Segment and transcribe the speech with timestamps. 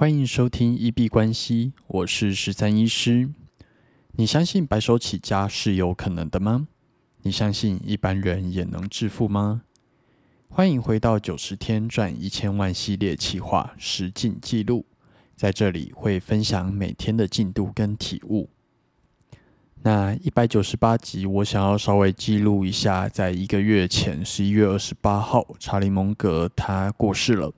[0.00, 3.28] 欢迎收听一币关系，我是十三医师。
[4.12, 6.68] 你相信白手起家是有可能的吗？
[7.20, 9.60] 你相信一般人也能致富吗？
[10.48, 14.86] 欢迎回到九十天赚一千万系列企划实进记录，
[15.36, 18.48] 在这里会分享每天的进度跟体悟。
[19.82, 27.52] 那一百九十八集，我想要稍微记录一下，在一个月前，十一月二十八号，查理蒙格他过世了。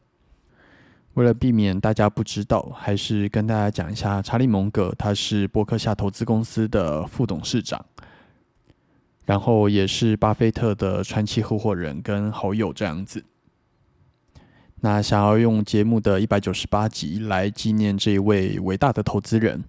[1.14, 7.84] 为了避免大家不知道，还是跟大家讲一下，查理蒙格他是伯克夏投资公司的副董事长，
[9.26, 13.22] 然后也是巴菲特的传奇合伙人跟好友这样子。
[14.80, 19.62] 那想要用节目的一百九十八集来纪念这一位伟大的投资人。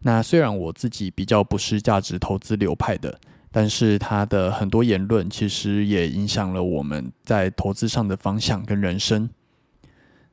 [0.00, 3.20] 那虽然我自己比较不是价值投资流派的，
[3.52, 9.28] 但是他的很多言论其实也影响了我们在投资上的方向跟人生。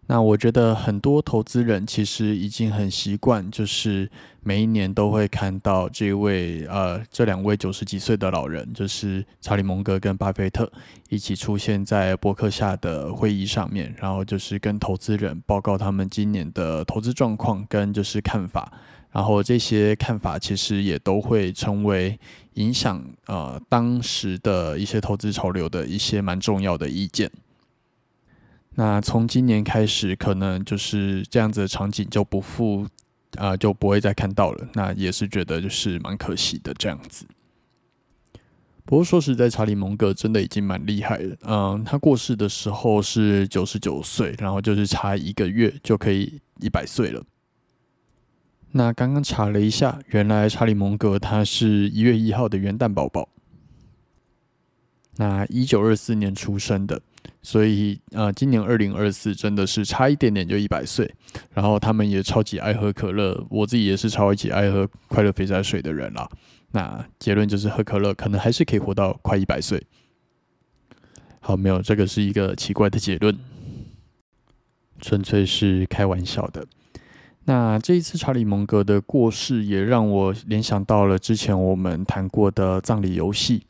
[0.08, 4.10] 那我觉得很多投资人其实已经很习惯，就是
[4.44, 10.72] 每一年都会看到这位呃这两位九十几岁的老人，就是查理蒙格跟巴菲特
[11.10, 18.72] 一起出现在博客下的会议上面，然后就是跟投资人报告他们今年的投资状况跟就是看法。
[19.12, 22.20] 然后这些看法其实也都会成为
[22.56, 27.32] 影响呃当时的一些投资潮流的一些蛮重要的意见。
[28.76, 32.86] 那从今年开始，可能就是这样子的场景就不复
[33.38, 34.68] 啊就不会再看到了。
[34.74, 37.26] 那也是觉得就是蛮可惜的这样子。
[38.84, 41.36] 不过说实在，查理蒙格真的已经蛮厉害了。
[41.48, 47.24] 嗯，他过世的时候是九十九岁，然后就是差一个月就可以一百岁了。
[48.74, 53.28] 那刚刚查了一下，原来查理蒙格他是一月一号的元旦宝宝，
[55.18, 57.02] 那一九二四年出生的，
[57.42, 61.10] 所以呃，今年二零二四真的是差一点点就一百岁。
[61.54, 66.30] 然后他们也超级爱喝可乐，我自己也是超级爱喝快乐肥宅水的人啦。
[66.72, 69.82] 那结论就是喝可乐可能还是可以活到快一百岁。
[71.40, 73.38] 好，没有这个是一个奇怪的结论，
[75.00, 76.66] 纯粹是开玩笑的。
[77.46, 83.68] 那这一次查理蒙格的过世，也让我联想到了之前我们谈过的葬礼游戏。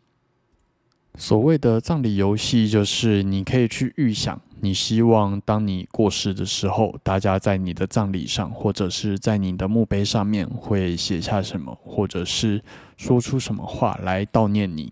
[1.17, 12.61] 所谓的葬礼游戏，就是你可以去预想，你希望当你过世的时候，大家在你的葬礼上，或者是在你的墓碑上面会写下什么，或者是
[12.97, 14.91] 说出什么话来悼念你，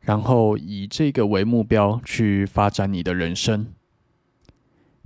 [0.00, 3.66] 然后以这个为目标去发展你的人生。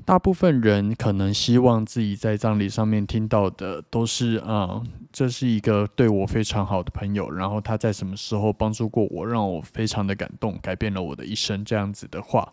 [0.04, 4.82] 大部分人可能希望自己在葬礼上面听到的都是啊，
[5.12, 12.52] 这是一个对我非常好的朋友，然后他在什么时候帮助过我，让我非常的感动，改变了我的一生这样子的话。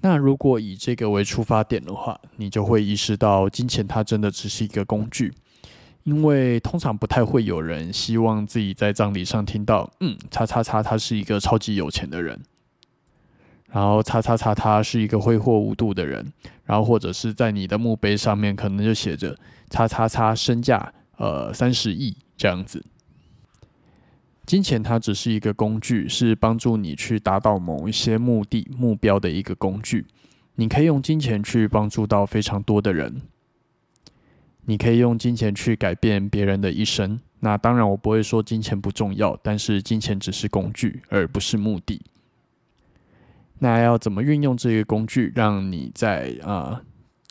[0.00, 5.34] 那如果以这个为出发点的话，你就会意识到金钱它真的只是一个工具，
[6.04, 12.40] 因为通常不太会有人希望自己在葬礼上听到，嗯，叉叉叉，他是一个超级有钱的人。
[13.70, 16.32] 然后，叉叉叉，他是一个挥霍无度的人。
[16.64, 19.36] 然后，或者是在你的墓碑上面，可能就写着
[19.68, 22.84] “叉叉叉身价呃三十亿”这样子。
[24.46, 30.06] 金钱它只是一个工具，是帮助你去达到某一些目的目标的一个工具。
[30.54, 33.20] 你可以用金钱去帮助到非常多的人，
[34.64, 37.20] 你可以用金钱去改变别人的一生。
[37.40, 42.00] 那当然，我不会说金钱不重要，但是金钱只是工具，而不是目的。
[43.60, 46.80] 那要怎么运用这个工具，让你在啊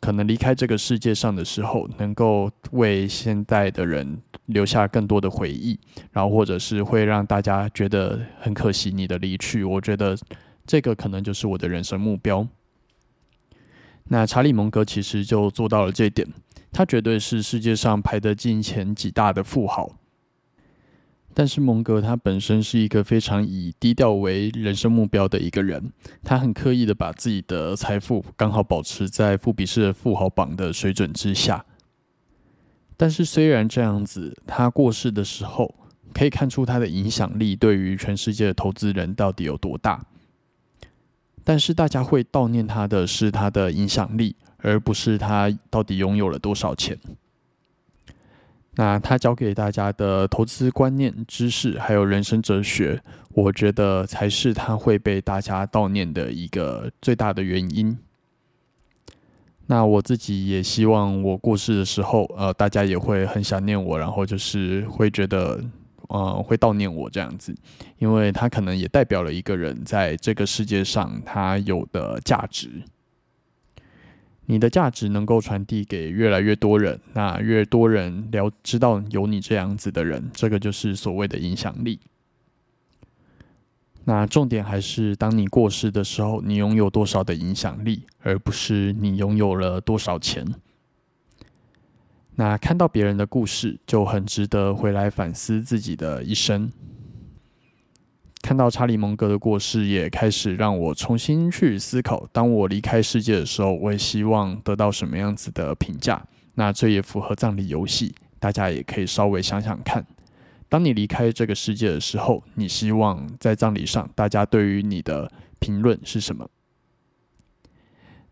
[0.02, 5.80] 可能离开这个世界上的时候，能够为现代的人留下更多的回忆，
[6.12, 9.64] 然后或者是会让大家觉得很可惜你的离去？
[9.64, 10.18] 我觉得
[10.66, 12.48] 这个可能就是我的人生目标。
[14.10, 16.28] 那查理蒙格其实就做到了这一点，
[16.72, 19.92] 他绝对是世界上排得进前几大的富豪。
[21.40, 25.94] 但是蒙格他本身是一个非常以低调为人生目标的一个人，
[26.24, 31.64] 他很刻意的把自己的财富刚好保持在富比士富豪榜的水准之下。
[32.98, 35.76] 但是虽然这样子，他过世的时候
[36.12, 40.04] 可以看出他的影响力对于全世界的投资人到底有多大。
[41.44, 46.98] 但是大家会悼念他的是他的影响力，而不是他到底拥有了多少钱。
[48.80, 53.02] 那他教给大家的投资观念、知识，还有人生哲学，
[53.34, 57.98] 我觉得才是他会被大家悼念的一个最大的原因。
[59.66, 65.60] 那我自己也希望我过世的时候，呃，大家也会很想念我，然后就是会觉得，
[66.10, 67.56] 呃，会悼念我这样子，
[67.98, 72.70] 因为他可能也代表了一个人在这个世界上他有的价值。
[74.50, 82.00] 你的价值能够传递给越来越多人，那越多人了知道有你这样子的人，这个就是所谓的影响力。
[84.06, 90.46] 那重点还是，当你过世的时候，你拥有多少的影响力，而不是你拥有了多少钱。
[92.36, 96.72] 那看到别人的故事，就很值得回来反思自己的一生。
[98.48, 106.26] 看到查理蒙格的过世，也开始让我重新去思考：当我离开世界的时候，我也希望得到什么样子的评价？
[106.56, 110.06] 那这也符合葬礼游戏，大家也可以稍微想想看。
[110.70, 115.30] 当你离开这个世界的时候，你希望在葬礼上大家对于你的
[115.60, 116.48] 评论是什么？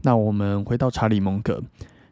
[0.03, 1.61] 那我们回到查理蒙格。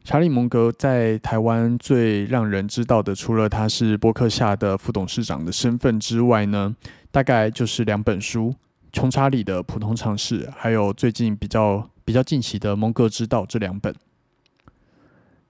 [0.03, 6.75] 查理蒙格在台湾最让人知道的，除了他是伯克夏的副董事长的身份之外呢？
[7.13, 8.49] 大概就是两本书，
[8.91, 13.93] 《穷查理的普通常识》，还有最近比较比较近期的《蒙格之道》这两本。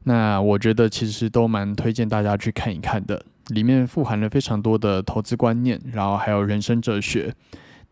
[0.04, 7.34] 那我觉得其实都蛮推荐大家去看一看的，里面富含了非常多的投资观念，然后还有人生哲学。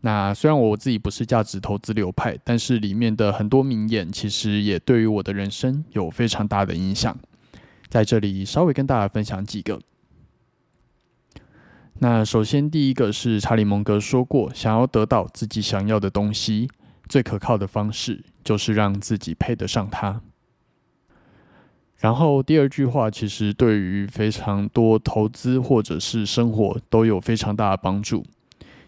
[0.02, 7.16] 那虽然我自己不是价值投资流派，但是里面的很多名言其实也对于我的人生有非常大的影响。
[7.88, 9.80] 在这里稍微跟大家分享几个。
[12.02, 16.68] 那首先，第一个是查理蒙格说过，想要得到自己想要的东西，
[17.08, 20.20] 最可靠的方式就是让自己配得上它。
[21.98, 28.24] 然后第二句话，其实对于非常多投资或者是生活都有非常大的帮助，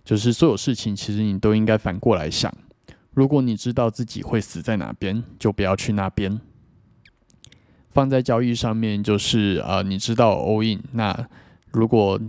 [0.05, 2.52] 就是所有事情其实你都应该反过来想。
[3.12, 6.40] 如果你知道自己会死在哪边，就不要去那边。
[7.90, 11.28] 放在交易上面，就是呃，你知道 all in，那
[11.70, 12.20] 如果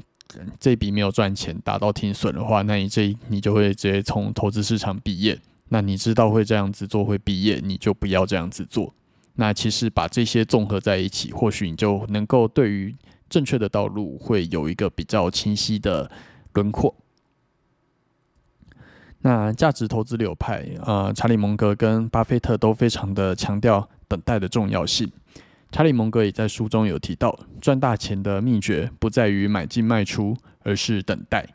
[0.59, 5.39] 这笔没有赚钱，达到停损的话，那你这你就会直接从投资市场毕业。
[5.69, 8.93] 那你知道会这样子做会毕业，你就不要这样子做。
[9.35, 12.95] 那其实把这些综合在一起，或许你就能够对于
[13.29, 16.09] 正确的道路会有一个比较清晰的
[16.53, 16.95] 轮廓。
[19.21, 25.11] 那价值投资流派，呃，查理蒙格跟巴菲特都非常的强调等待的重要性。
[25.75, 31.45] 查理蒙格也在书中有提到，赚大钱的秘诀不在于买进卖出，而是等待。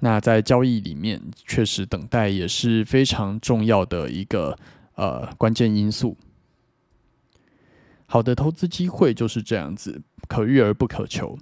[0.00, 4.58] 那在交易里面，确实等待也是非常重要的一个
[4.96, 6.18] 呃关键因素。
[8.04, 11.38] 好的投资机会就是这样子，可遇而不可求。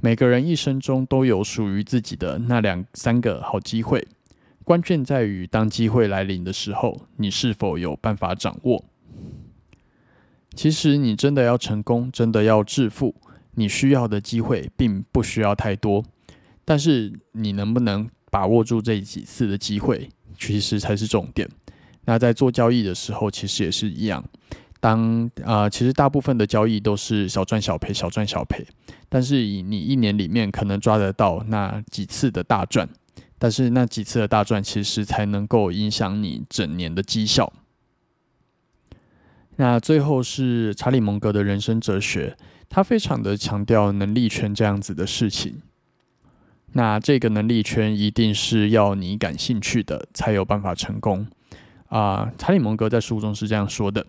[0.00, 4.08] 每个人一生中都有属于自己的那两三个好机会，
[4.64, 8.86] 关键在于当机会来临的时候，你是否有办法掌握。
[10.54, 13.14] 其实你真的要成功，真的要致富，
[13.52, 16.04] 你需要的机会并不需要太多，
[16.64, 20.08] 但是你能不能把握住这几次的机会，
[20.38, 21.48] 其实才是重点。
[22.04, 24.24] 那在做交易的时候，其实也是一样。
[24.80, 28.66] 当啊，其实大部分的交易都是小赚小赔，小赚小赔。
[29.08, 32.88] 但是以你一年里面可能抓得到那几次的大赚，
[33.38, 37.52] 但是那几次的大赚，其实才能够影响你整年的绩效。
[39.60, 42.34] 那最后是查理蒙格的人生哲学，
[42.70, 45.60] 他非常的强调能力圈这样子的事情。
[46.72, 51.26] 那这个能力圈一定是要你感兴趣的，才有办法成功
[51.88, 52.32] 啊。
[52.38, 54.06] 查理蒙格在书中是这样说的：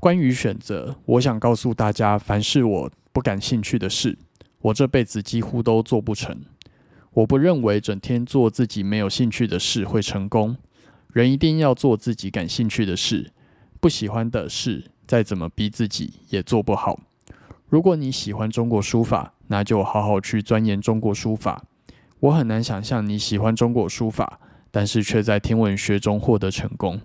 [0.00, 4.18] 关于选择，我想告诉大家，凡是我不感兴趣的事，
[4.60, 6.36] 我这辈子几乎都做不成。
[7.12, 10.56] 我不认为整天做自己没有兴趣的事会成功。
[11.12, 13.30] 人一定要做自己感兴趣的事。
[13.82, 17.00] 不喜欢的事，再怎么逼自己也做不好。
[17.68, 21.64] 如果你喜欢中国书法，那就好好去钻研中国书法。
[22.20, 24.38] 我很难想象你喜欢中国书法，
[24.70, 27.00] 但是却在天文学中获得成功。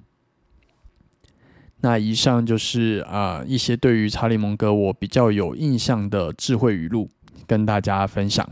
[1.78, 7.10] 那以上就是啊一些对于查理蒙格我比较有印象的智慧语录，
[7.48, 8.48] 跟大家分享。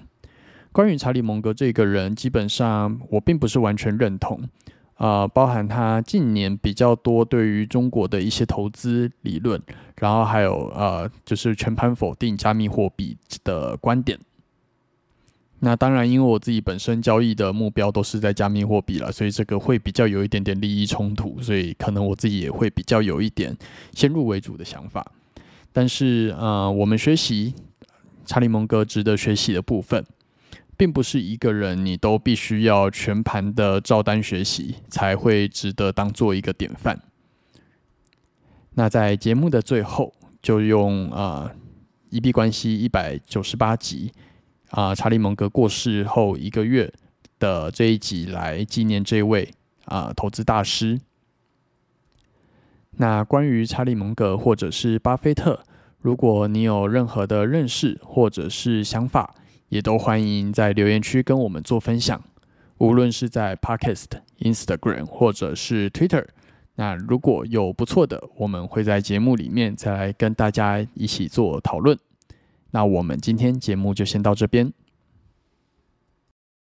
[0.71, 4.49] 关于查理蒙格这个人，基本上我并不是完全认同。
[4.97, 9.61] 呃，包含他近年比较多对于中国的一些投资理论，
[9.99, 14.17] 然后还有呃，就是全盘否定加密货币的观点。
[15.59, 23.55] 那当然，因为我自己本身交易的目标都是在加密货币了，所以这个会比较有一点点利益冲突，所以可能我自己也会比较有一点
[23.93, 25.05] 先入为主的想法。
[25.71, 27.53] 但是呃，我们学习
[28.25, 30.05] 查理蒙格值得学习的部分。
[30.77, 36.99] 并不是一个人你都必须要全盘的照单学习才会值得当做一个典范。
[38.75, 41.51] 那在节目的最后，就用啊
[42.09, 44.11] 一币关系一百九十八集
[44.69, 46.91] 啊查理蒙格过世后一个月
[47.39, 49.49] 的这一集来纪念这位
[49.85, 50.99] 啊投资大师。
[52.97, 55.63] 那关于查理蒙格或者是巴菲特，
[55.99, 59.35] 如果你有任何的认识或者是想法，
[59.73, 62.23] 也都欢迎在留言区跟我们做分享。
[62.77, 64.05] 无论是在 Podcast、
[64.37, 66.23] Instagram 或者是 Twitter，
[66.75, 71.97] 那如果有不错的，我们会在节目里面再来跟大家一起做讨论。
[72.69, 74.71] 那我们今天节目就先到这边。